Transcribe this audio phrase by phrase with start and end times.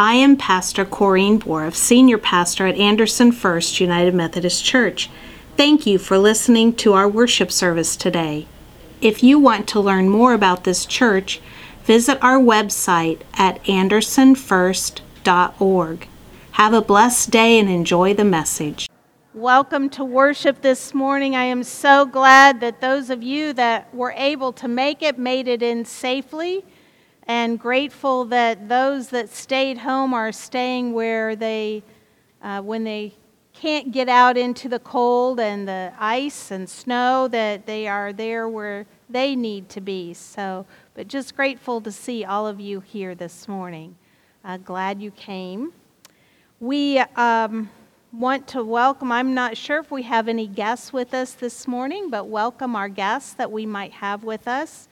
[0.00, 5.10] I am Pastor Corrine Boroff, Senior Pastor at Anderson First United Methodist Church.
[5.58, 8.46] Thank you for listening to our worship service today.
[9.02, 11.42] If you want to learn more about this church,
[11.84, 16.08] visit our website at andersonfirst.org.
[16.52, 18.88] Have a blessed day and enjoy the message.
[19.34, 21.36] Welcome to worship this morning.
[21.36, 25.46] I am so glad that those of you that were able to make it made
[25.46, 26.64] it in safely
[27.30, 31.80] and grateful that those that stayed home are staying where they,
[32.42, 33.12] uh, when they
[33.52, 38.48] can't get out into the cold and the ice and snow, that they are there
[38.48, 40.12] where they need to be.
[40.12, 43.94] So, but just grateful to see all of you here this morning.
[44.44, 45.72] Uh, glad you came.
[46.58, 47.70] We um,
[48.12, 52.10] want to welcome, I'm not sure if we have any guests with us this morning,
[52.10, 54.88] but welcome our guests that we might have with us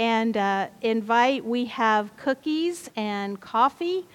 [0.00, 1.44] and uh, invite.
[1.44, 4.06] We have cookies and coffee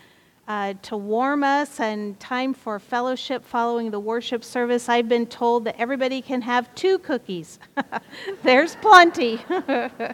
[0.47, 4.89] uh, to warm us and time for fellowship following the worship service.
[4.89, 7.59] I've been told that everybody can have two cookies.
[8.43, 9.39] There's plenty.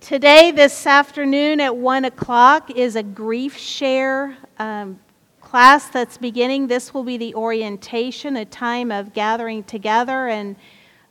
[0.00, 5.00] Today, this afternoon at 1 o'clock, is a grief share um,
[5.40, 6.68] class that's beginning.
[6.68, 10.54] This will be the orientation, a time of gathering together and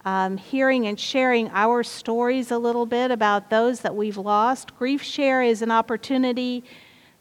[0.05, 4.75] um, hearing and sharing our stories a little bit about those that we've lost.
[4.77, 6.63] Grief Share is an opportunity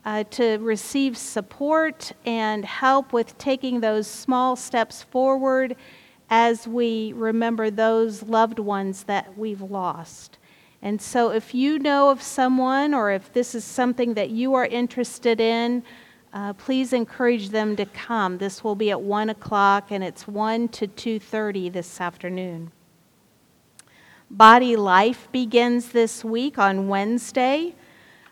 [0.05, 5.77] uh, to receive support and help with taking those small steps forward
[6.29, 10.39] as we remember those loved ones that we've lost.
[10.81, 14.67] And so, if you know of someone or if this is something that you are
[14.67, 15.85] interested in,
[16.33, 18.39] uh, please encourage them to come.
[18.39, 22.73] This will be at 1 o'clock and it's 1 to 2.30 this afternoon.
[24.31, 27.75] Body Life begins this week on Wednesday.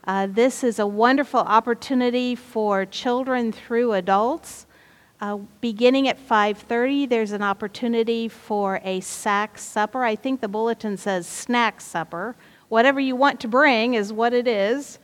[0.04, 4.66] Uh, this is a wonderful opportunity for children through adults.
[5.20, 10.96] Uh, beginning at 5.30 there's an opportunity for a sack supper i think the bulletin
[10.96, 12.34] says snack supper
[12.70, 14.98] whatever you want to bring is what it is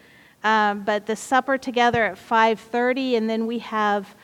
[0.47, 4.15] um, but the supper together at 5.30 and then we have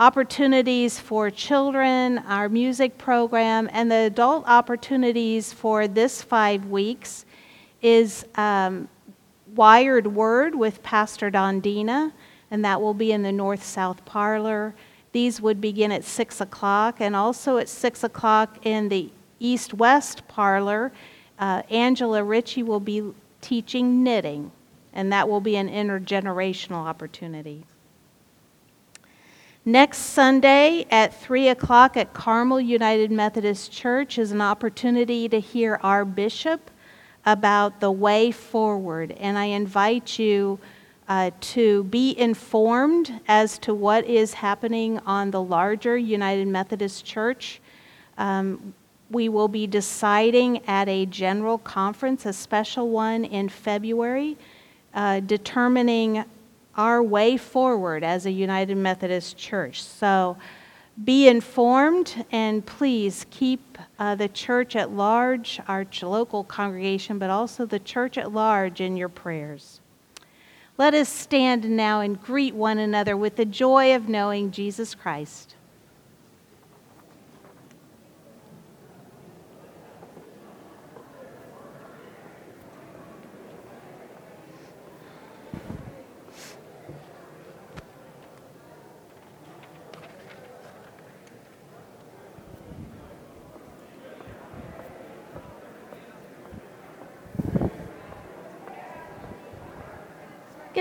[0.00, 7.24] opportunities for children our music program and the adult opportunities for this five weeks
[7.80, 8.88] is um,
[9.54, 12.12] wired word with pastor Don Dina,
[12.50, 14.74] and that will be in the north south parlor.
[15.12, 20.26] These would begin at 6 o'clock and also at 6 o'clock in the east west
[20.26, 20.90] parlor
[21.38, 24.50] uh, angela ritchie will be teaching knitting
[24.92, 27.64] and that will be an intergenerational opportunity.
[29.64, 35.78] Next Sunday at 3 o'clock at Carmel United Methodist Church is an opportunity to hear
[35.82, 36.70] our bishop
[37.26, 39.12] about the way forward.
[39.12, 40.58] And I invite you
[41.08, 47.60] uh, to be informed as to what is happening on the larger United Methodist Church.
[48.16, 48.72] Um,
[49.10, 54.36] we will be deciding at a general conference, a special one in February,
[54.98, 56.24] uh, determining
[56.74, 59.80] our way forward as a United Methodist Church.
[59.80, 60.36] So
[61.04, 67.64] be informed and please keep uh, the church at large, our local congregation, but also
[67.64, 69.80] the church at large in your prayers.
[70.76, 75.54] Let us stand now and greet one another with the joy of knowing Jesus Christ.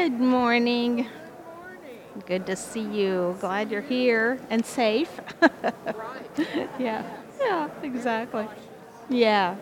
[0.08, 1.10] Good morning.
[2.26, 3.36] Good to see you.
[3.42, 5.20] Glad you're here and safe.
[5.42, 6.70] right.
[6.80, 7.04] yeah.
[7.42, 8.48] Yeah, exactly.
[9.10, 9.58] Yeah.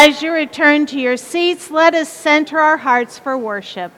[0.00, 3.90] As you return to your seats, let us center our hearts for worship.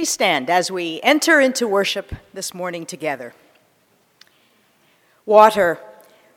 [0.00, 3.34] Please stand as we enter into worship this morning together.
[5.26, 5.78] Water,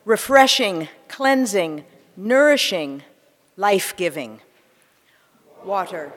[0.03, 1.85] refreshing, cleansing,
[2.17, 3.03] nourishing,
[3.55, 4.41] life giving.
[5.63, 6.11] Water,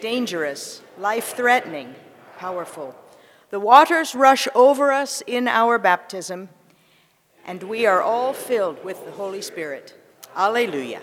[0.00, 1.94] dangerous, life threatening,
[2.38, 2.94] powerful.
[3.50, 6.48] The waters rush over us in our baptism,
[7.44, 9.94] and we are all filled with the Holy Spirit.
[10.34, 11.02] Alleluia.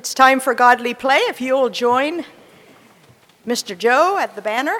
[0.00, 1.18] It's time for godly play.
[1.28, 2.24] If you will join
[3.46, 3.76] Mr.
[3.76, 4.78] Joe at the banner.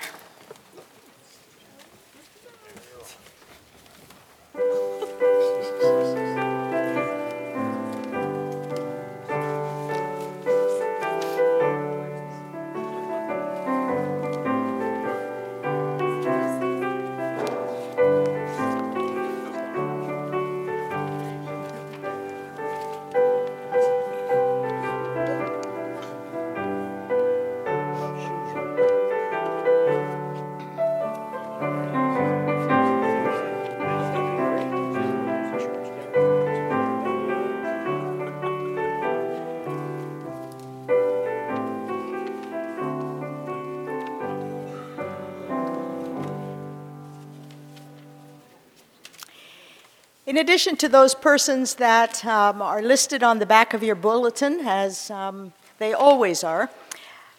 [50.40, 55.10] Addition to those persons that um, are listed on the back of your bulletin, as
[55.10, 56.70] um, they always are,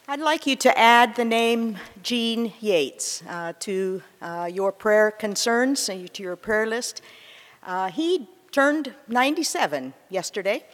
[0.06, 5.88] I'd like you to add the name Gene Yates uh, to uh, your prayer concerns,
[5.88, 7.02] uh, to your prayer list.
[7.64, 10.64] Uh, he turned 97 yesterday,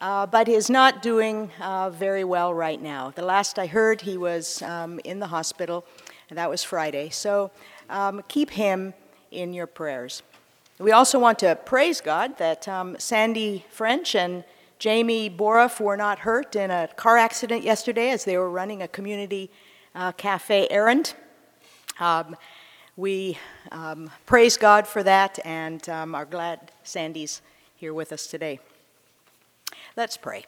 [0.00, 3.12] uh, but is not doing uh, very well right now.
[3.12, 5.84] The last I heard, he was um, in the hospital,
[6.28, 7.10] and that was Friday.
[7.10, 7.52] So
[7.88, 8.94] um, keep him
[9.30, 10.24] in your prayers.
[10.80, 14.44] We also want to praise God that um, Sandy French and
[14.78, 18.86] Jamie Boroff were not hurt in a car accident yesterday as they were running a
[18.86, 19.50] community
[19.96, 21.14] uh, cafe errand.
[21.98, 22.36] Um,
[22.96, 23.38] we
[23.72, 27.42] um, praise God for that and um, are glad Sandy's
[27.74, 28.60] here with us today.
[29.96, 30.44] Let's pray.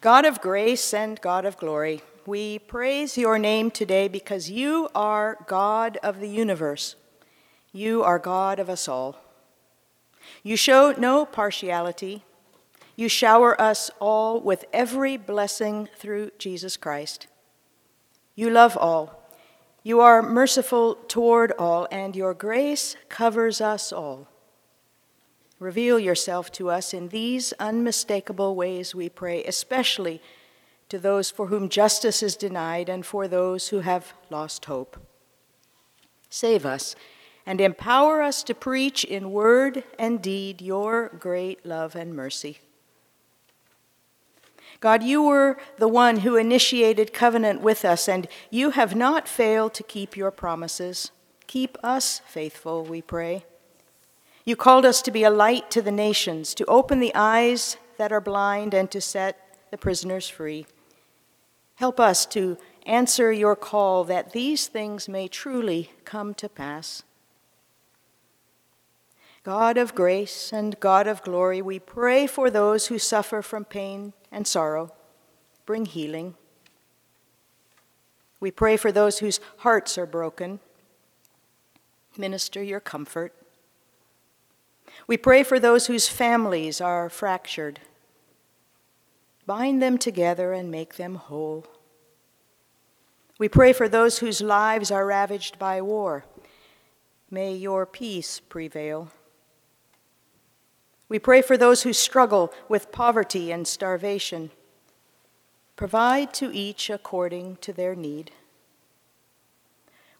[0.00, 5.36] God of grace and God of glory, we praise your name today because you are
[5.46, 6.96] God of the universe.
[7.72, 9.16] You are God of us all.
[10.42, 12.22] You show no partiality.
[12.96, 17.26] You shower us all with every blessing through Jesus Christ.
[18.34, 19.22] You love all.
[19.82, 24.28] You are merciful toward all, and your grace covers us all.
[25.58, 30.20] Reveal yourself to us in these unmistakable ways, we pray, especially
[30.88, 34.98] to those for whom justice is denied and for those who have lost hope.
[36.28, 36.94] Save us
[37.44, 42.58] and empower us to preach in word and deed your great love and mercy.
[44.80, 49.74] God, you were the one who initiated covenant with us, and you have not failed
[49.74, 51.12] to keep your promises.
[51.46, 53.44] Keep us faithful, we pray.
[54.44, 58.12] You called us to be a light to the nations, to open the eyes that
[58.12, 60.66] are blind, and to set the prisoners free.
[61.76, 67.04] Help us to answer your call that these things may truly come to pass.
[69.44, 74.12] God of grace and God of glory, we pray for those who suffer from pain
[74.30, 74.92] and sorrow.
[75.66, 76.34] Bring healing.
[78.38, 80.60] We pray for those whose hearts are broken.
[82.16, 83.34] Minister your comfort.
[85.06, 87.80] We pray for those whose families are fractured.
[89.44, 91.66] Bind them together and make them whole.
[93.38, 96.24] We pray for those whose lives are ravaged by war.
[97.28, 99.08] May your peace prevail.
[101.12, 104.50] We pray for those who struggle with poverty and starvation.
[105.76, 108.30] Provide to each according to their need.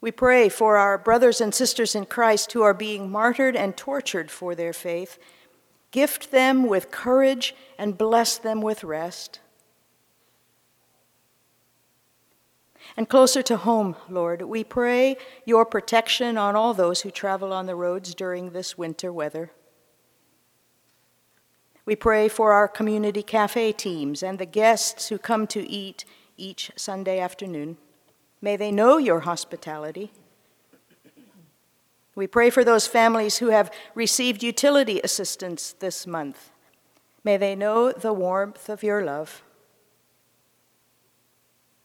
[0.03, 4.31] We pray for our brothers and sisters in Christ who are being martyred and tortured
[4.31, 5.19] for their faith.
[5.93, 9.41] Gift them with courage and bless them with rest.
[12.99, 17.65] And closer to home, Lord, we pray your protection on all those who travel on
[17.65, 19.53] the roads during this winter weather.
[21.85, 26.05] We pray for our community cafe teams and the guests who come to eat
[26.37, 27.77] each Sunday afternoon.
[28.41, 30.13] May they know your hospitality.
[32.15, 36.51] We pray for those families who have received utility assistance this month.
[37.25, 39.43] May they know the warmth of your love.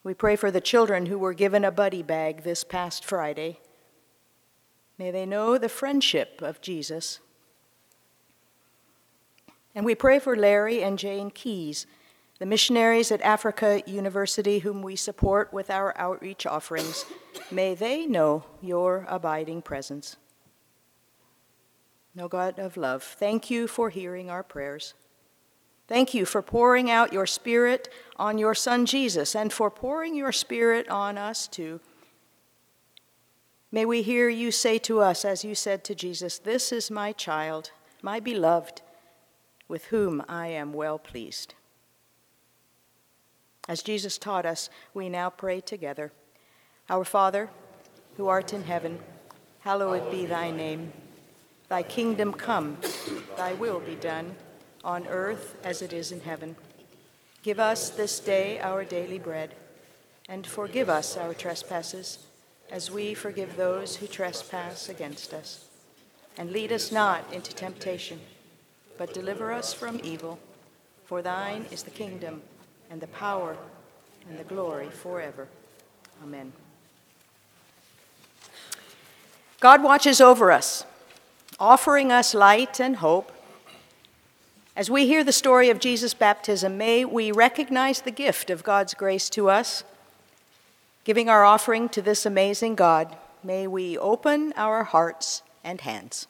[0.04, 3.60] We pray for the children who were given a buddy bag this past Friday.
[4.98, 7.20] May they know the friendship of Jesus.
[9.78, 11.86] And we pray for Larry and Jane Keys,
[12.40, 17.06] the missionaries at Africa University, whom we support with our outreach offerings.
[17.52, 20.18] May they know your abiding presence.
[22.16, 24.96] No God of love, thank you for hearing our prayers.
[25.88, 30.32] Thank you for pouring out your Spirit on your Son Jesus and for pouring your
[30.32, 31.82] Spirit on us too.
[33.72, 37.12] May we hear you say to us, as you said to Jesus, This is my
[37.12, 37.70] child,
[38.02, 38.82] my beloved
[39.68, 41.54] with whom I am well pleased.
[43.68, 46.12] As Jesus taught us, we now pray together.
[46.90, 47.50] Our Father,
[48.16, 49.00] who art in heaven,
[49.60, 50.94] hallowed be thy name.
[51.68, 52.78] Thy kingdom come,
[53.36, 54.36] thy will be done,
[54.86, 56.56] on earth as it is in heaven.
[57.44, 59.54] Give us this day our daily bread,
[60.30, 62.20] and forgive us our trespasses,
[62.72, 65.66] as we forgive those who trespass against us.
[66.38, 68.22] And lead us not into temptation
[68.98, 70.40] but deliver us from evil.
[71.06, 72.42] For thine is the kingdom,
[72.90, 73.56] and the power,
[74.30, 75.48] and the glory forever.
[76.24, 76.52] Amen.
[79.60, 80.86] God watches over us,
[81.60, 83.32] offering us light and hope.
[84.76, 88.94] As we hear the story of Jesus' baptism, may we recognize the gift of God's
[88.94, 89.84] grace to us,
[91.04, 93.16] giving our offering to this amazing God.
[93.44, 96.28] May we open our hearts and hands.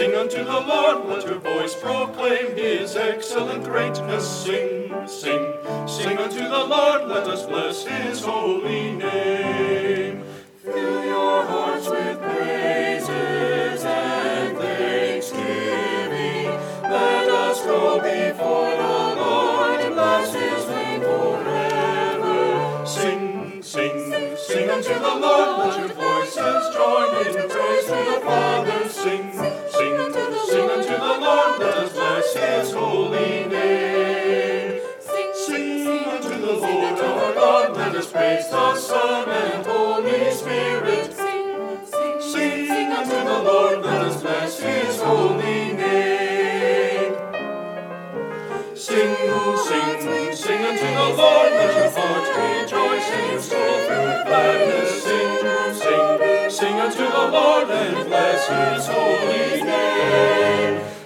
[0.00, 4.26] Sing unto the Lord, let your voice proclaim his excellent greatness.
[4.44, 5.52] Sing, sing,
[5.86, 9.09] sing unto the Lord, let us bless his holy name.
[37.02, 41.12] our God, let us praise the Son and Holy Spirit.
[41.12, 47.16] Sing, sing, sing, unto the Lord, let us bless his holy name.
[48.74, 49.16] Sing,
[49.68, 53.70] sing, sing unto the Lord, let your and your soul.
[55.00, 60.99] Sing, sing, sing unto the Lord, and bless his holy name.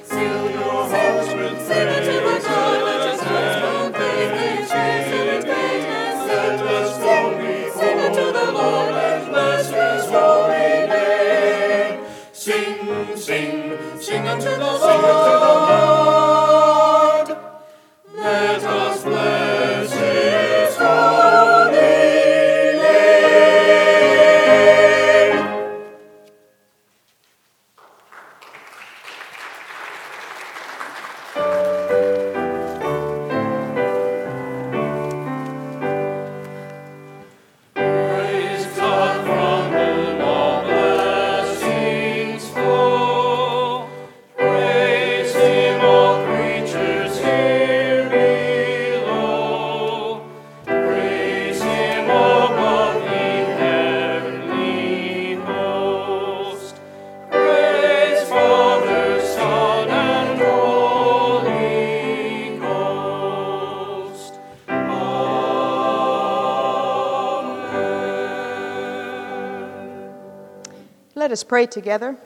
[71.35, 72.17] us pray together.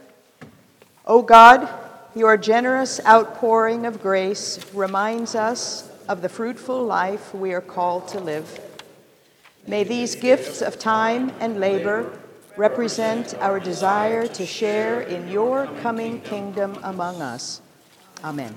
[1.06, 1.66] O oh God,
[2.14, 8.20] your generous outpouring of grace reminds us of the fruitful life we are called to
[8.20, 8.60] live.
[9.66, 12.18] May these gifts of time and labor
[12.58, 17.62] represent our desire to share in your coming kingdom among us.
[18.22, 18.54] Amen.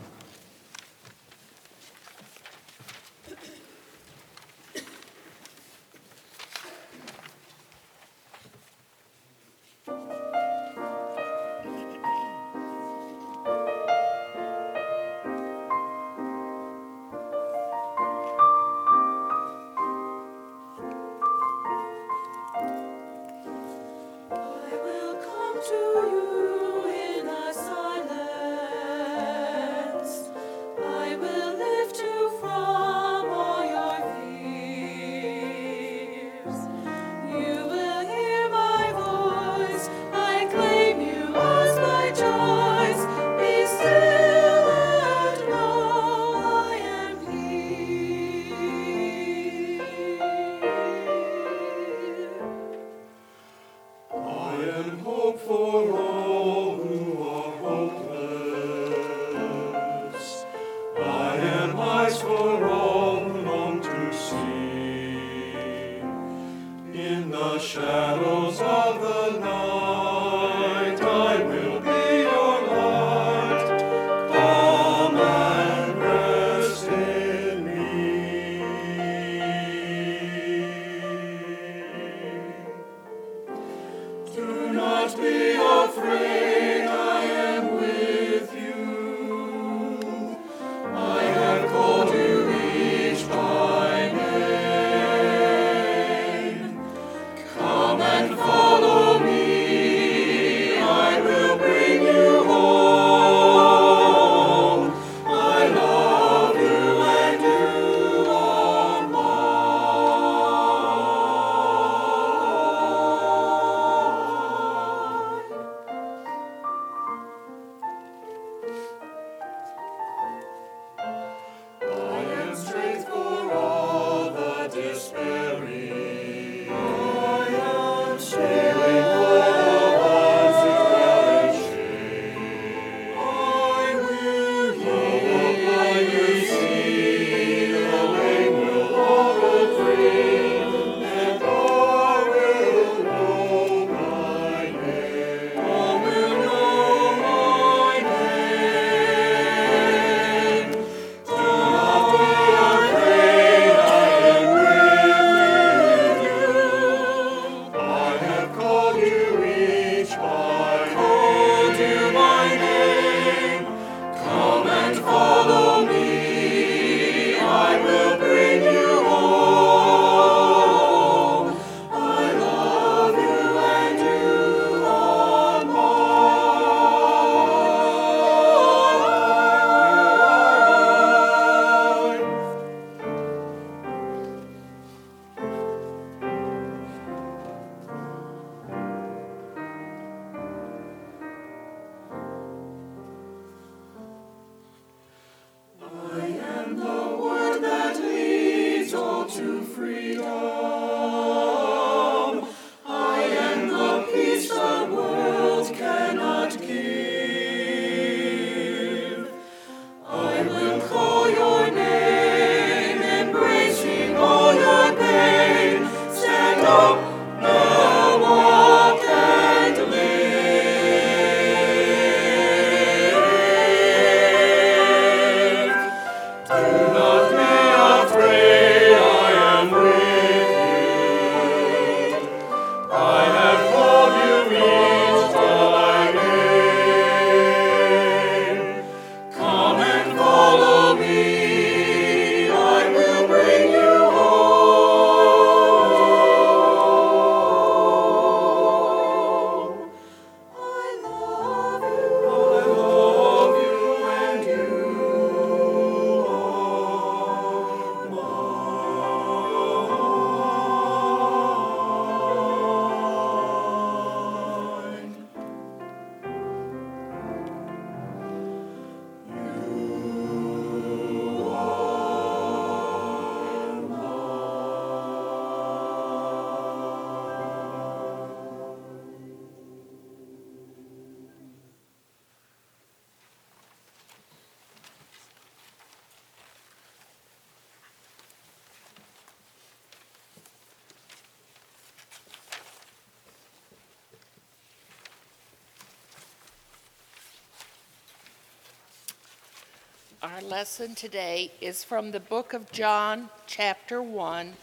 [300.23, 304.53] Our lesson today is from the book of John, chapter 1,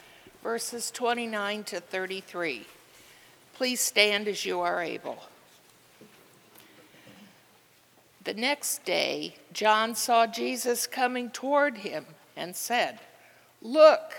[0.40, 2.64] verses 29 to 33.
[3.54, 5.18] Please stand as you are able.
[8.22, 13.00] The next day, John saw Jesus coming toward him and said,
[13.60, 14.14] Look,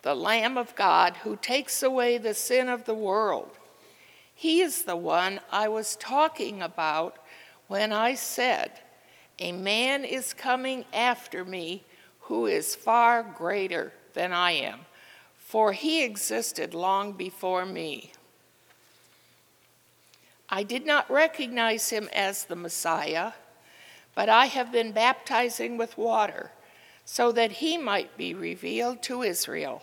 [0.00, 3.50] the Lamb of God who takes away the sin of the world.
[4.34, 7.18] He is the one I was talking about
[7.68, 8.80] when I said,
[9.38, 11.82] A man is coming after me
[12.20, 14.80] who is far greater than I am,
[15.36, 18.12] for he existed long before me.
[20.48, 23.32] I did not recognize him as the Messiah,
[24.14, 26.52] but I have been baptizing with water
[27.04, 29.82] so that he might be revealed to Israel.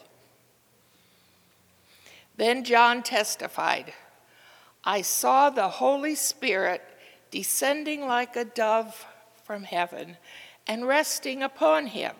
[2.37, 3.93] Then John testified
[4.83, 6.81] I saw the Holy Spirit
[7.29, 9.05] descending like a dove
[9.51, 10.15] from heaven
[10.65, 12.13] and resting upon him.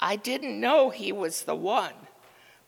[0.00, 1.94] I didn't know he was the one,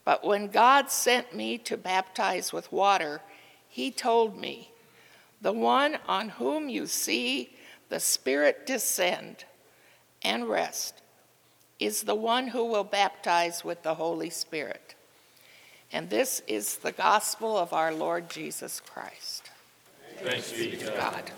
[0.04, 3.20] but when God sent me to baptize with water,
[3.68, 4.70] he told me,
[5.42, 7.56] The one on whom you see
[7.88, 9.46] the Spirit descend
[10.22, 11.02] and rest
[11.80, 14.94] is the one who will baptize with the Holy Spirit.
[15.90, 19.50] And this is the gospel of our Lord Jesus Christ.
[20.18, 20.96] Thanks be to God.
[20.96, 21.32] God.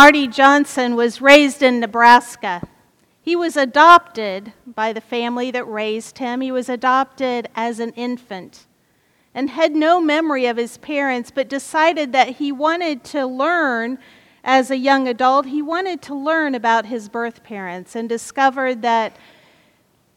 [0.00, 2.62] Marty Johnson was raised in Nebraska.
[3.20, 6.40] He was adopted by the family that raised him.
[6.40, 8.68] He was adopted as an infant
[9.34, 13.98] and had no memory of his parents, but decided that he wanted to learn
[14.44, 15.46] as a young adult.
[15.46, 19.16] He wanted to learn about his birth parents and discovered that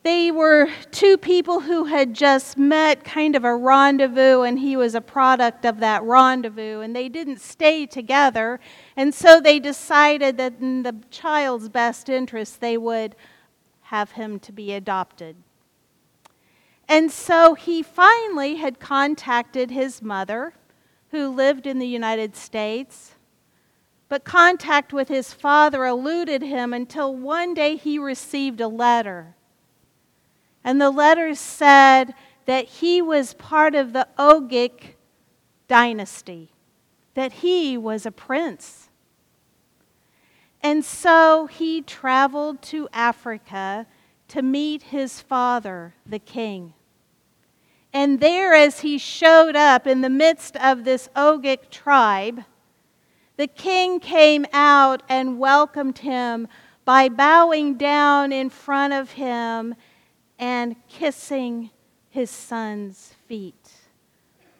[0.03, 4.95] they were two people who had just met, kind of a rendezvous, and he was
[4.95, 8.59] a product of that rendezvous, and they didn't stay together.
[8.95, 13.15] And so they decided that in the child's best interest, they would
[13.81, 15.35] have him to be adopted.
[16.87, 20.53] And so he finally had contacted his mother,
[21.11, 23.15] who lived in the United States.
[24.09, 29.35] But contact with his father eluded him until one day he received a letter.
[30.63, 32.13] And the letter said
[32.45, 34.95] that he was part of the Ogic
[35.67, 36.51] dynasty,
[37.13, 38.89] that he was a prince.
[40.61, 43.87] And so he traveled to Africa
[44.27, 46.73] to meet his father, the king.
[47.93, 52.43] And there, as he showed up in the midst of this Ogic tribe,
[53.37, 56.47] the king came out and welcomed him
[56.85, 59.75] by bowing down in front of him
[60.41, 61.69] and kissing
[62.09, 63.71] his son's feet.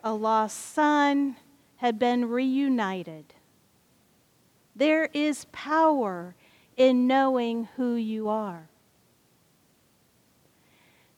[0.03, 1.35] A lost son
[1.77, 3.33] had been reunited.
[4.75, 6.35] There is power
[6.77, 8.69] in knowing who you are.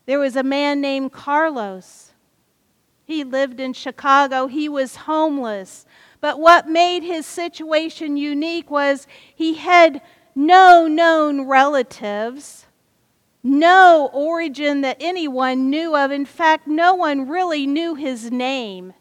[0.05, 2.13] There was a man named Carlos.
[3.05, 4.47] He lived in Chicago.
[4.47, 5.85] He was homeless.
[6.21, 10.01] But what made his situation unique was he had
[10.35, 12.65] no known relatives,
[13.43, 16.11] no origin that anyone knew of.
[16.11, 18.93] In fact, no one really knew his name.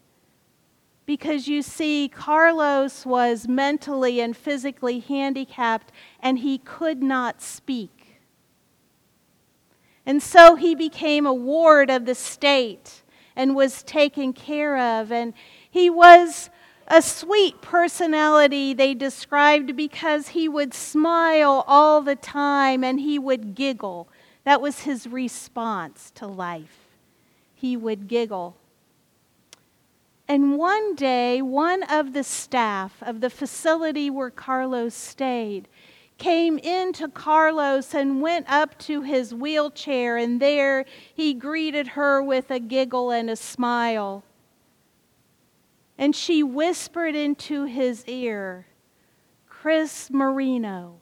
[1.07, 8.21] Because you see, Carlos was mentally and physically handicapped and he could not speak.
[10.05, 13.03] And so he became a ward of the state
[13.37, 15.13] and was taken care of.
[15.13, 15.33] And
[15.71, 16.51] he was
[16.89, 23.55] a sweet personality, they described, because he would smile all the time and he would
[23.55, 24.09] giggle.
[24.45, 26.89] That was his response to life.
[27.55, 28.57] He would giggle.
[30.27, 35.69] And one day, one of the staff of the facility where Carlos stayed
[36.19, 42.51] came into Carlos and went up to his wheelchair, and there he greeted her with
[42.51, 44.25] a giggle and a smile.
[45.99, 48.67] And she whispered into his ear,
[49.49, 51.02] Chris Marino.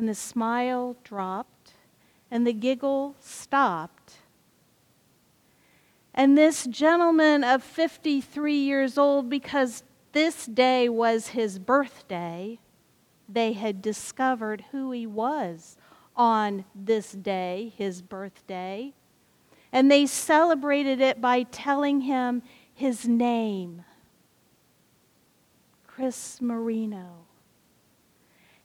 [0.00, 1.74] And the smile dropped,
[2.30, 4.14] and the giggle stopped.
[6.14, 12.60] And this gentleman of 53 years old, because this day was his birthday,
[13.28, 15.76] they had discovered who he was
[16.16, 18.94] on this day, his birthday.
[19.70, 22.40] And they celebrated it by telling him
[22.72, 23.84] his name
[25.86, 27.26] Chris Marino.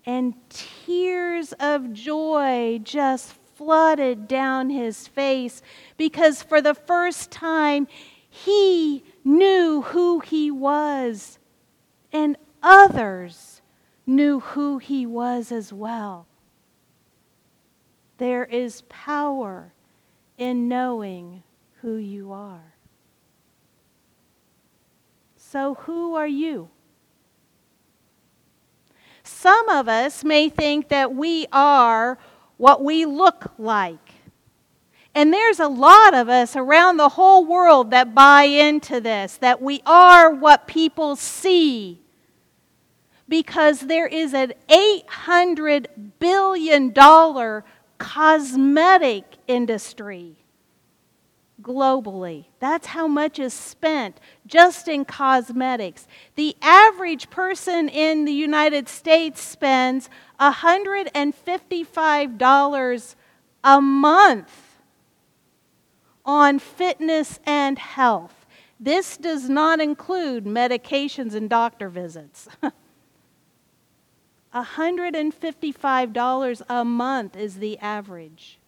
[0.06, 5.62] And tears of joy just flooded down his face
[5.98, 7.88] because for the first time
[8.30, 11.40] he knew who he was,
[12.12, 13.62] and others
[14.06, 16.28] knew who he was as well.
[18.18, 19.74] There is power
[20.38, 21.44] in knowing
[21.82, 22.76] who you are.
[25.38, 26.70] So, who are you?
[29.26, 32.18] Some of us may think that we are
[32.58, 34.12] what we look like.
[35.16, 39.62] And there's a lot of us around the whole world that buy into this, that
[39.62, 42.02] we are what people see.
[43.28, 45.88] Because there is an $800
[46.20, 46.94] billion
[47.98, 50.45] cosmetic industry
[51.66, 52.46] globally.
[52.60, 56.08] That's how much is spent just in cosmetics.
[56.36, 60.08] The average person in the United States spends
[60.40, 63.16] $155
[63.64, 64.78] a month
[66.24, 68.46] on fitness and health.
[68.80, 72.48] This does not include medications and doctor visits.
[74.54, 78.60] $155 a month is the average.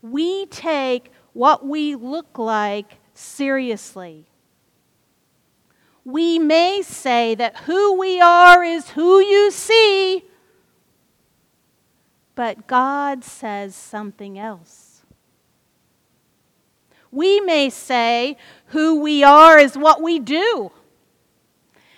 [0.00, 4.24] We take what we look like seriously.
[6.04, 10.24] We may say that who we are is who you see,
[12.34, 15.02] but God says something else.
[17.10, 20.72] We may say who we are is what we do.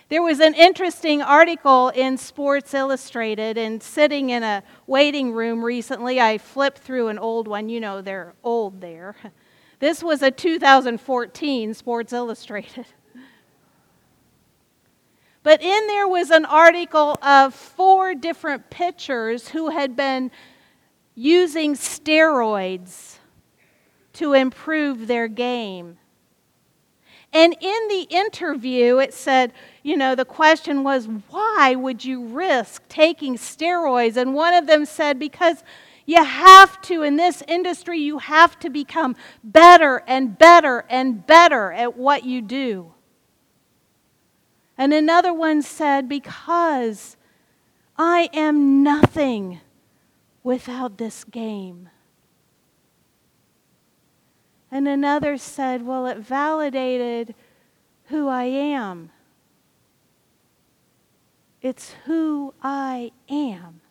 [0.09, 6.21] There was an interesting article in Sports Illustrated, and sitting in a waiting room recently,
[6.21, 7.67] I flipped through an old one.
[7.67, 9.15] You know, they're old there.
[9.79, 12.87] This was a 2014 Sports Illustrated.
[15.43, 20.29] But in there was an article of four different pitchers who had been
[21.15, 23.19] using steroids
[24.13, 25.99] to improve their game.
[27.33, 32.87] And in the interview, it said, you know, the question was, why would you risk
[32.87, 34.17] taking steroids?
[34.17, 35.63] And one of them said, because
[36.05, 41.73] you have to, in this industry, you have to become better and better and better
[41.73, 42.93] at what you do.
[44.77, 47.17] And another one said, because
[47.97, 49.59] I am nothing
[50.43, 51.89] without this game.
[54.77, 57.33] And another said, Well, it validated
[58.09, 59.09] who I am.
[61.63, 63.81] it's who I am.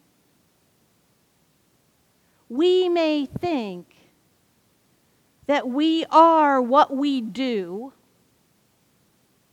[2.48, 3.96] We may think
[5.48, 7.92] that we are what we do,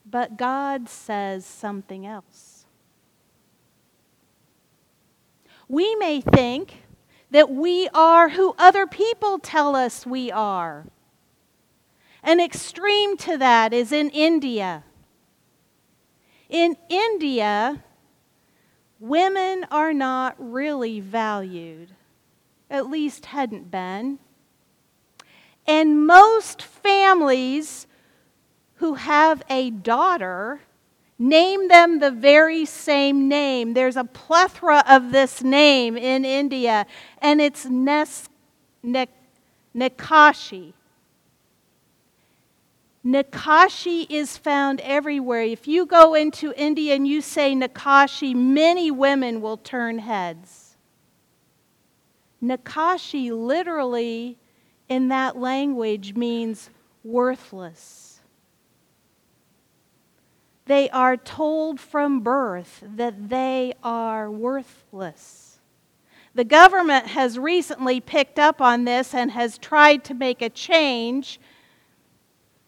[0.06, 2.68] but God says something else.
[5.68, 6.84] We may think
[7.32, 10.86] that we are who other people tell us we are.
[12.24, 14.84] An extreme to that is in India.
[16.50, 17.84] In India,
[19.00, 21.90] women are not really valued,
[22.70, 24.20] at least hadn't been.
[25.68, 27.88] And most families
[28.76, 30.62] who have a daughter
[31.20, 33.74] name them the very same name.
[33.74, 36.86] There's a plethora of this name in India,
[37.22, 38.30] and it's Nes-
[38.82, 39.08] ne-
[39.76, 40.74] Nakashi.
[43.06, 45.44] Nakashi is found everywhere.
[45.44, 50.78] If you go into India and you say Nakashi, many women will turn heads.
[52.42, 54.38] Nakashi literally
[54.88, 56.70] in that language means
[57.04, 58.22] worthless.
[60.66, 65.60] They are told from birth that they are worthless.
[66.36, 71.40] The government has recently picked up on this and has tried to make a change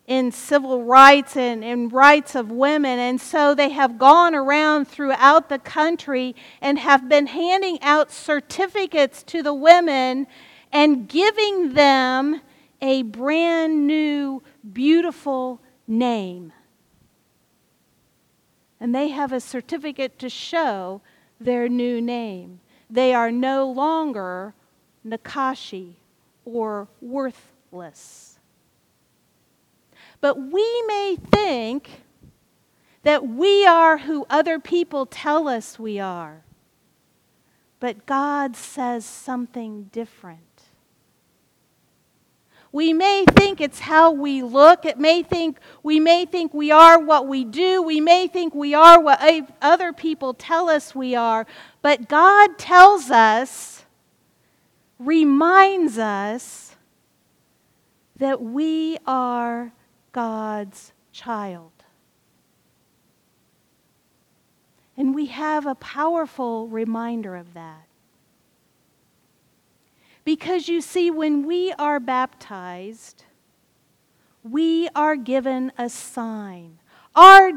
[0.07, 2.99] in civil rights and in rights of women.
[2.99, 9.23] And so they have gone around throughout the country and have been handing out certificates
[9.23, 10.27] to the women
[10.71, 12.41] and giving them
[12.81, 14.43] a brand new,
[14.73, 16.53] beautiful name.
[18.79, 21.01] And they have a certificate to show
[21.39, 22.59] their new name.
[22.89, 24.53] They are no longer
[25.05, 25.93] Nakashi
[26.43, 28.34] or worthless.
[30.25, 32.01] But we may think
[33.03, 36.43] that we are who other people tell us we are.
[37.79, 40.63] But God says something different.
[42.71, 44.83] We may think it's how we look.
[44.83, 47.83] It may think we may think we are what we do.
[47.83, 49.21] We may think we are what
[49.61, 51.45] other people tell us we are.
[51.83, 53.85] But God tells us,
[54.97, 56.75] reminds us
[58.15, 59.71] that we are
[60.15, 61.73] God's child.
[64.95, 67.85] And we have a powerful reminder of that.
[70.23, 73.25] Because you see, when we are baptized,
[74.41, 76.79] we are given a sign.
[77.13, 77.51] Our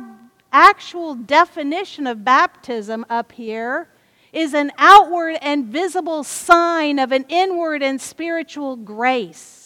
[0.50, 3.88] actual definition of baptism up here
[4.32, 9.57] is an outward and visible sign of an inward and spiritual grace.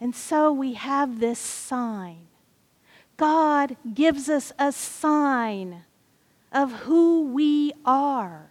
[0.00, 2.26] And so we have this sign.
[3.16, 5.84] God gives us a sign
[6.52, 8.50] of who we are.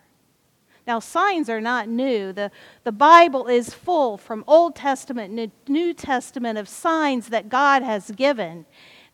[0.85, 2.33] Now, signs are not new.
[2.33, 2.51] The,
[2.83, 8.11] the Bible is full from Old Testament and New Testament of signs that God has
[8.11, 8.65] given.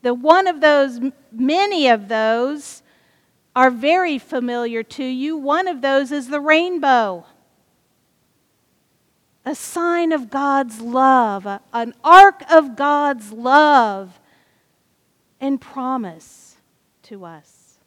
[0.01, 0.99] The one of those,
[1.31, 2.81] many of those,
[3.55, 5.37] are very familiar to you.
[5.37, 7.25] One of those is the rainbow,
[9.45, 14.19] a sign of God's love, an arc of God's love
[15.39, 16.57] and promise
[17.03, 17.77] to us.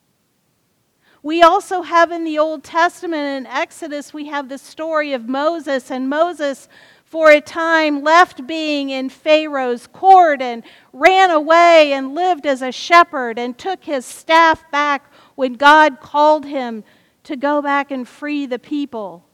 [1.23, 5.91] We also have in the Old Testament in Exodus, we have the story of Moses,
[5.91, 6.69] and Moses,
[7.05, 12.71] for a time, left being in Pharaoh's court and ran away and lived as a
[12.71, 16.85] shepherd and took his staff back when God called him
[17.25, 19.25] to go back and free the people.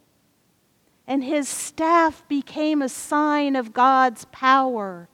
[1.06, 5.08] And his staff became a sign of God's power.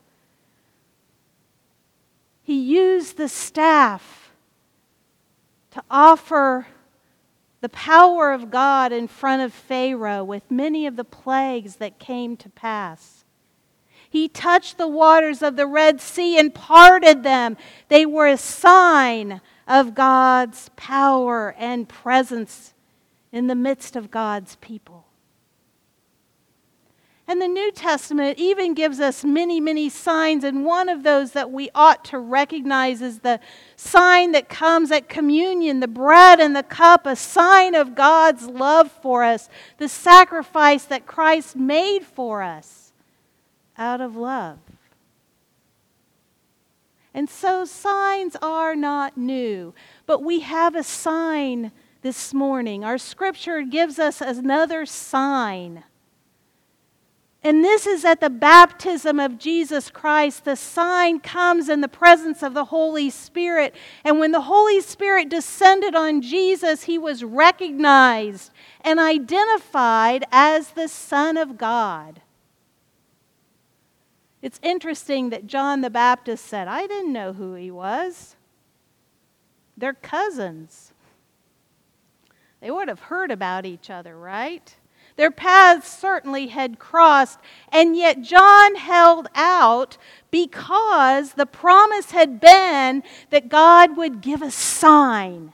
[2.43, 4.31] He used the staff
[5.71, 6.67] to offer
[7.61, 12.35] the power of God in front of Pharaoh with many of the plagues that came
[12.37, 13.23] to pass.
[14.09, 17.55] He touched the waters of the Red Sea and parted them.
[17.87, 22.73] They were a sign of God's power and presence
[23.31, 25.05] in the midst of God's people.
[27.31, 31.49] And the New Testament even gives us many, many signs, and one of those that
[31.49, 33.39] we ought to recognize is the
[33.77, 38.91] sign that comes at communion the bread and the cup, a sign of God's love
[38.91, 42.91] for us, the sacrifice that Christ made for us
[43.77, 44.59] out of love.
[47.13, 49.73] And so signs are not new,
[50.05, 51.71] but we have a sign
[52.01, 52.83] this morning.
[52.83, 55.85] Our scripture gives us another sign
[57.43, 60.45] And this is at the baptism of Jesus Christ.
[60.45, 63.73] The sign comes in the presence of the Holy Spirit.
[64.03, 70.87] And when the Holy Spirit descended on Jesus, he was recognized and identified as the
[70.87, 72.21] Son of God.
[74.43, 78.35] It's interesting that John the Baptist said, I didn't know who he was.
[79.75, 80.93] They're cousins.
[82.59, 84.75] They would have heard about each other, right?
[85.15, 87.39] Their paths certainly had crossed,
[87.71, 89.97] and yet John held out
[90.31, 95.53] because the promise had been that God would give a sign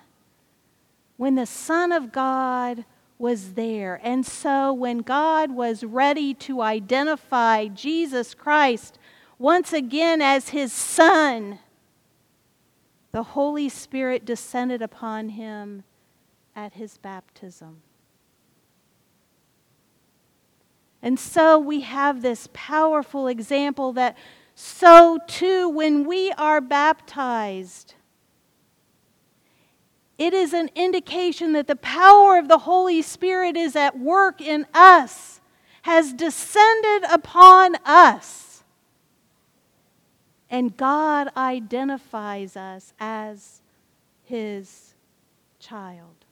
[1.17, 2.85] when the Son of God
[3.17, 3.99] was there.
[4.03, 8.99] And so when God was ready to identify Jesus Christ
[9.39, 11.59] once again as his Son,
[13.11, 15.83] the Holy Spirit descended upon him
[16.55, 17.81] at his baptism.
[21.01, 24.17] And so we have this powerful example that
[24.55, 27.93] so too, when we are baptized,
[30.17, 34.65] it is an indication that the power of the Holy Spirit is at work in
[34.73, 35.39] us,
[35.83, 38.63] has descended upon us.
[40.49, 43.61] And God identifies us as
[44.23, 44.95] his
[45.59, 46.25] child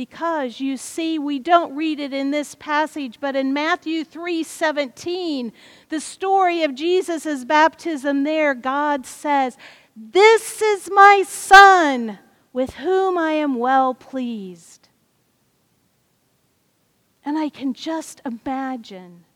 [0.00, 5.52] because you see we don't read it in this passage but in Matthew 3:17
[5.90, 9.58] the story of Jesus' baptism there God says
[9.94, 12.18] this is my son
[12.50, 14.88] with whom I am well pleased.
[17.22, 19.26] And I can just imagine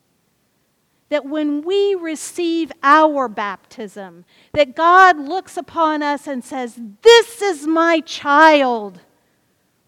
[1.10, 7.66] that when we receive our baptism that God looks upon us and says this is
[7.66, 9.02] my child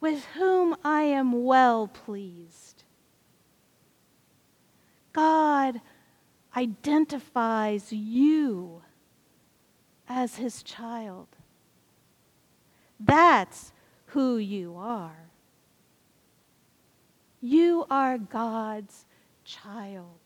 [0.01, 2.85] with whom I am well pleased.
[5.13, 5.81] God
[6.57, 8.83] identifies you
[10.09, 11.29] as his child.
[13.01, 13.73] That's
[14.07, 15.31] who you are.
[17.41, 19.05] You are God's
[19.45, 20.26] child.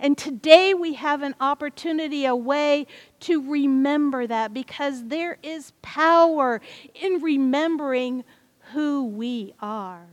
[0.00, 2.86] And today we have an opportunity, a way
[3.20, 6.60] to remember that because there is power
[6.94, 8.24] in remembering
[8.72, 10.06] who we are.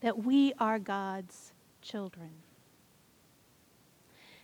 [0.00, 1.52] That we are God's
[1.82, 2.30] children.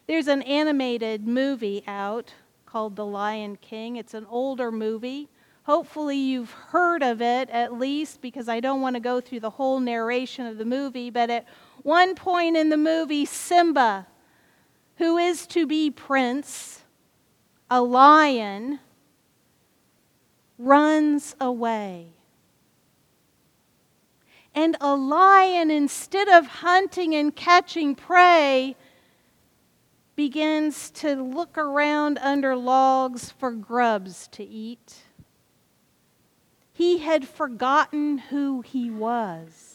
[0.07, 2.35] There's an animated movie out
[2.67, 3.97] called The Lion King.
[3.97, 5.29] It's an older movie.
[5.65, 9.51] Hopefully, you've heard of it at least because I don't want to go through the
[9.51, 11.45] whole narration of the movie, but at
[11.83, 14.07] one point in the movie, Simba,
[14.97, 16.83] who is to be prince,
[17.71, 18.81] a lion,
[20.59, 22.13] runs away.
[24.55, 28.77] And a lion, instead of hunting and catching prey,
[30.17, 34.97] begins to look around under logs for grubs to eat.
[36.73, 39.70] He had forgotten who he was.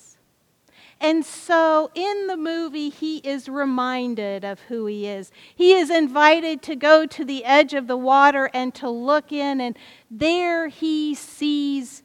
[1.00, 5.32] And so in the movie, he is reminded of who he is.
[5.56, 9.60] He is invited to go to the edge of the water and to look in,
[9.60, 9.78] and
[10.10, 12.02] there he sees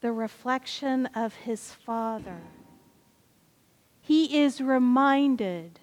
[0.00, 2.40] the reflection of his father.
[4.00, 5.80] He is reminded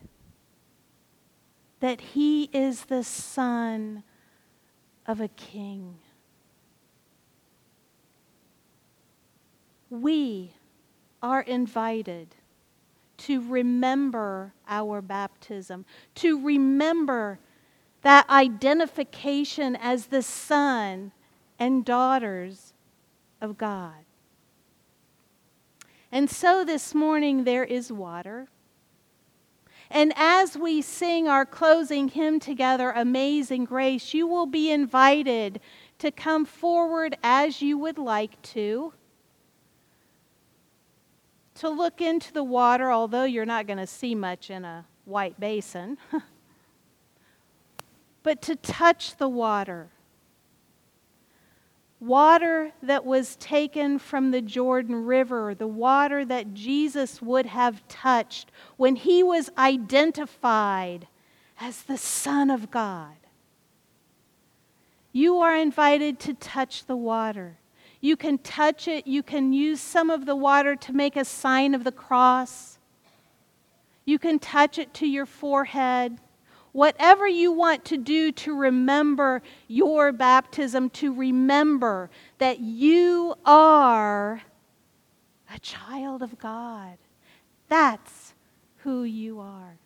[1.79, 4.03] that he is the son
[5.05, 5.95] of a king.
[9.89, 10.53] We
[11.23, 12.35] are invited
[13.15, 17.39] to remember our baptism, to remember
[18.01, 21.13] that identification as the son
[21.57, 22.73] and daughters
[23.39, 24.05] of God.
[26.11, 28.49] And so this morning there is water.
[29.89, 35.61] And as we sing our closing hymn together, Amazing Grace, you will be invited
[35.99, 38.93] to come forward as you would like to
[41.63, 45.39] to look into the water, although you're not going to see much in a white
[45.39, 45.97] basin,
[48.23, 49.87] but to touch the water.
[52.01, 58.51] Water that was taken from the Jordan River, the water that Jesus would have touched
[58.75, 61.07] when he was identified
[61.61, 63.15] as the Son of God.
[65.13, 67.55] You are invited to touch the water.
[68.03, 69.07] You can touch it.
[69.07, 72.77] You can use some of the water to make a sign of the cross.
[74.03, 76.17] You can touch it to your forehead.
[76.73, 84.41] Whatever you want to do to remember your baptism, to remember that you are
[85.55, 86.97] a child of God.
[87.69, 88.33] That's
[88.79, 89.77] who you are.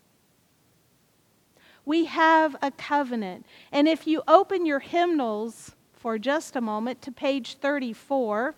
[1.86, 3.45] We have a covenant.
[3.72, 5.76] And if you open your hymnals
[6.08, 8.55] for just a moment to page 34,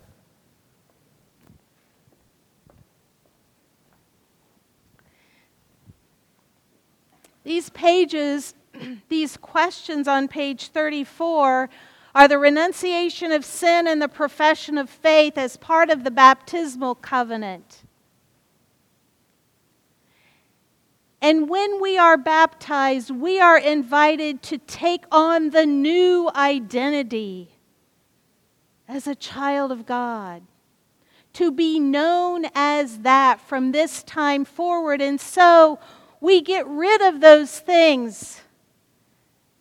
[7.43, 8.53] these pages,
[9.09, 11.71] these questions on page 34,
[12.13, 16.93] are the renunciation of sin and the profession of faith as part of the baptismal
[16.93, 17.81] covenant.
[21.21, 27.51] And when we are baptized, we are invited to take on the new identity
[28.87, 30.43] as a child of God,
[31.33, 35.01] to be known as that from this time forward.
[35.01, 35.79] And so
[36.21, 38.41] we get rid of those things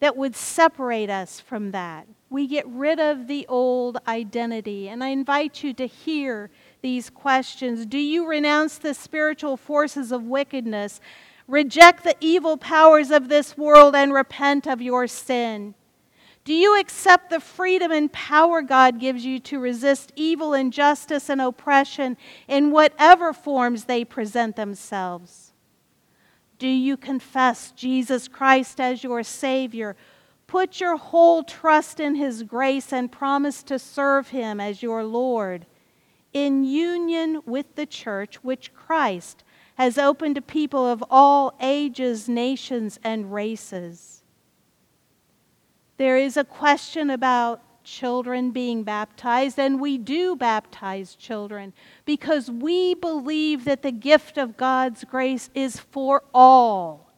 [0.00, 2.06] that would separate us from that.
[2.30, 4.88] We get rid of the old identity.
[4.88, 6.50] And I invite you to hear
[6.82, 11.00] these questions Do you renounce the spiritual forces of wickedness?
[11.48, 15.74] Reject the evil powers of this world and repent of your sin.
[16.44, 21.40] Do you accept the freedom and power God gives you to resist evil, injustice, and
[21.40, 25.52] oppression in whatever forms they present themselves?
[26.58, 29.96] Do you confess Jesus Christ as your Savior?
[30.46, 35.66] Put your whole trust in His grace and promise to serve Him as your Lord
[36.32, 39.44] in union with the church which Christ
[39.78, 44.24] has opened to people of all ages, nations, and races.
[45.98, 51.72] There is a question about children being baptized, and we do baptize children
[52.04, 57.12] because we believe that the gift of God's grace is for all.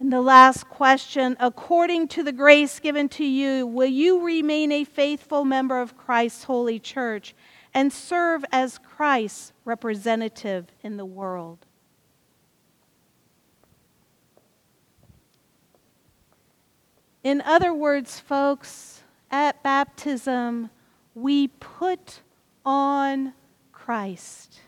[0.00, 4.82] And the last question according to the grace given to you, will you remain a
[4.82, 7.32] faithful member of Christ's holy church
[7.72, 11.66] and serve as Christ's representative in the world.
[17.22, 20.70] In other words, folks, at baptism,
[21.14, 22.20] we put
[22.64, 23.34] on
[23.72, 24.60] Christ.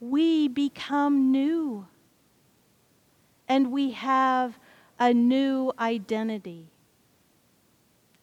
[0.00, 1.86] We become new.
[3.48, 4.58] And we have
[4.98, 6.68] a new identity.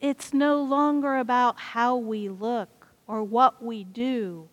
[0.01, 2.78] It's no longer about how we look
[3.09, 4.47] or what we do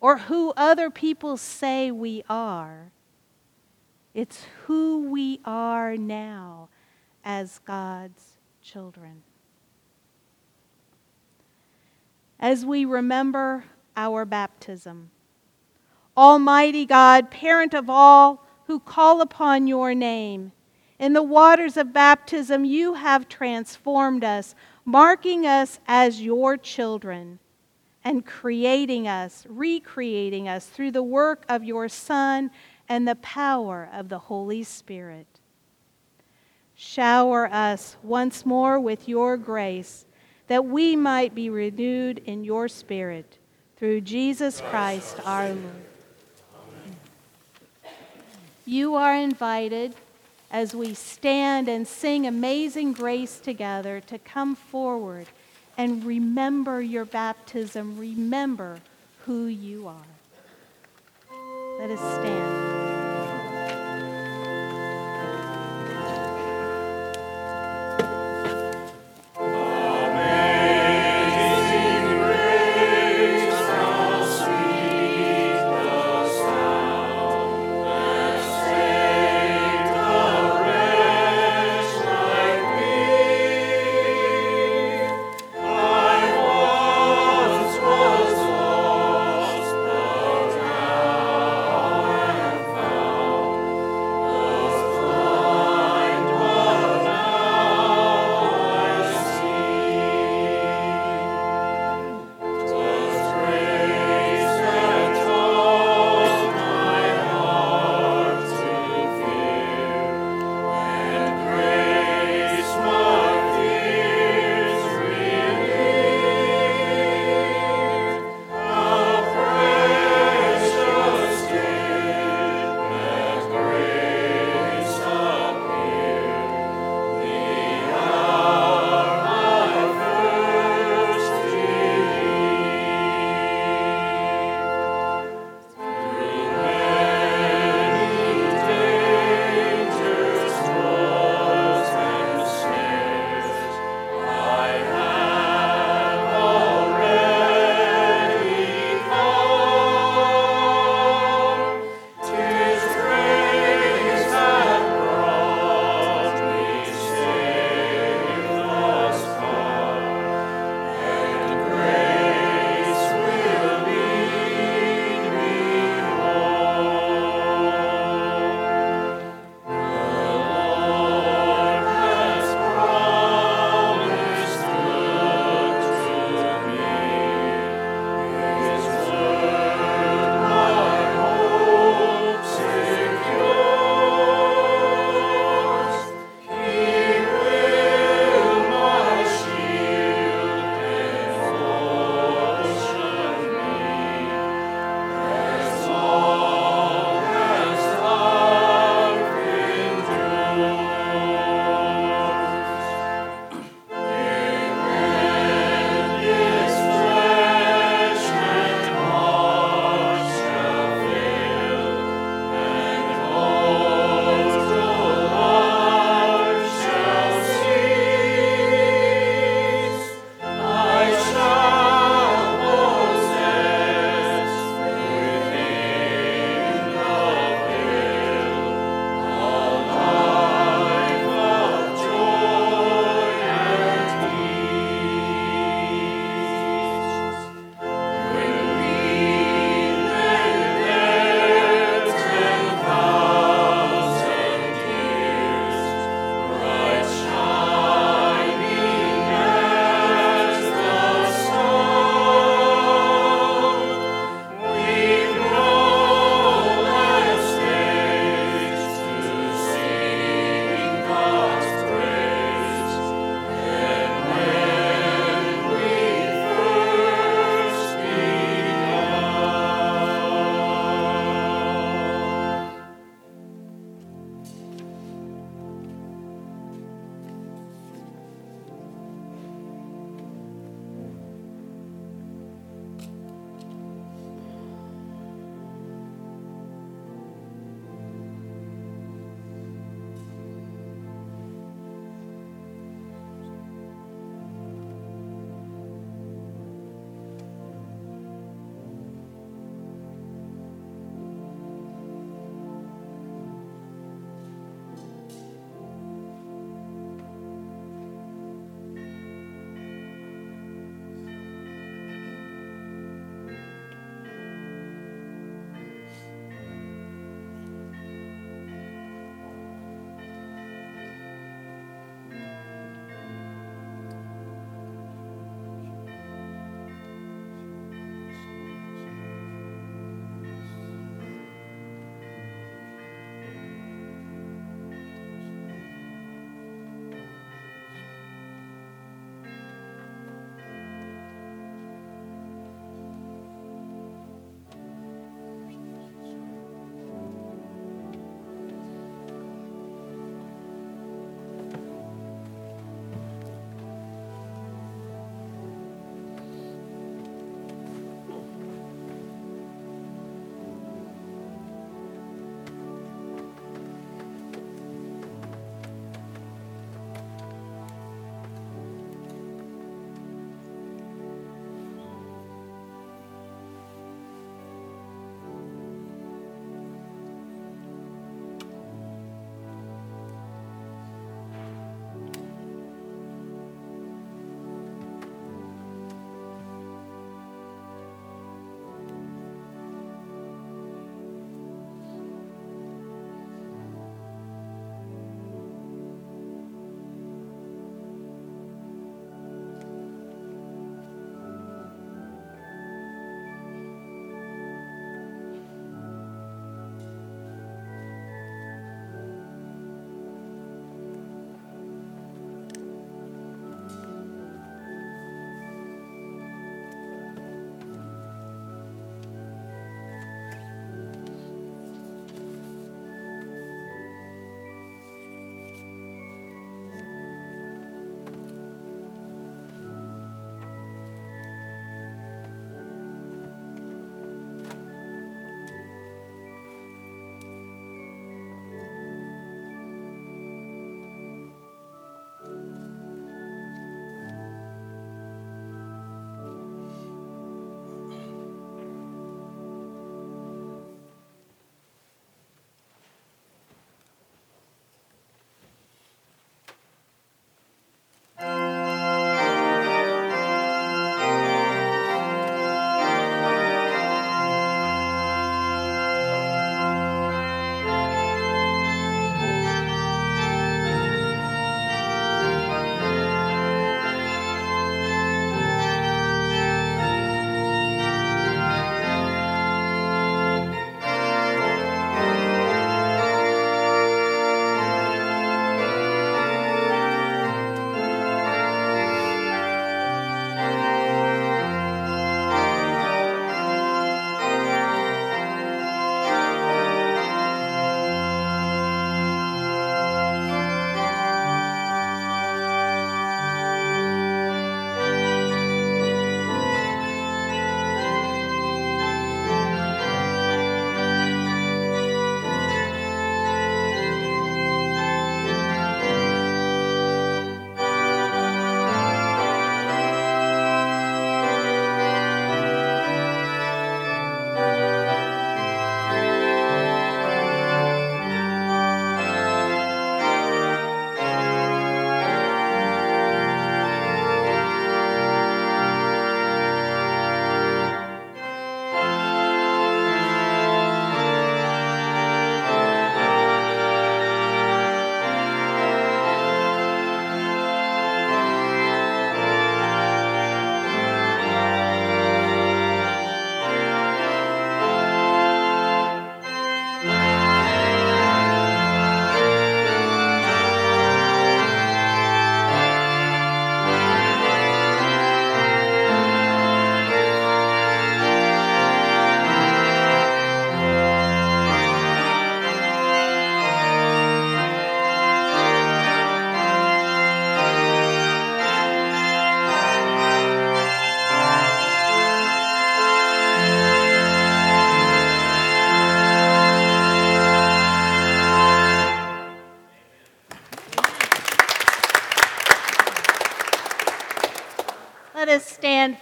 [0.00, 2.90] or who other people say we are.
[4.12, 6.68] It's who we are now
[7.24, 9.22] as God's children.
[12.40, 13.64] As we remember
[13.96, 15.10] our baptism,
[16.16, 20.50] Almighty God, parent of all who call upon your name,
[20.98, 27.38] in the waters of baptism you have transformed us, marking us as your children
[28.06, 32.52] and creating us, recreating us through the work of your Son
[32.88, 35.26] and the power of the Holy Spirit.
[36.76, 40.04] Shower us once more with your grace
[40.46, 43.38] that we might be renewed in your spirit
[43.76, 45.84] through Jesus Christ our Lord.
[48.64, 49.96] You are invited
[50.52, 55.26] as we stand and sing Amazing Grace together to come forward
[55.76, 57.98] and remember your baptism.
[57.98, 58.80] Remember
[59.24, 59.96] who you are.
[61.78, 62.85] Let us stand.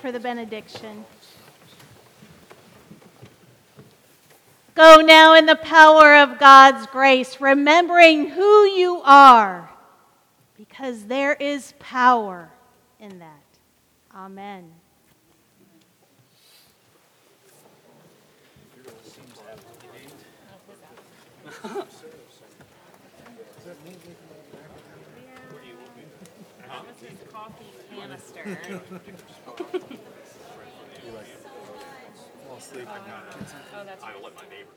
[0.04, 1.02] For the benediction.
[4.74, 9.70] Go now in the power of God's grace, remembering who you are,
[10.58, 12.50] because there is power
[13.00, 13.44] in that.
[14.14, 14.72] Amen.
[29.74, 29.80] Oh,
[34.02, 34.73] I will let my neighbor.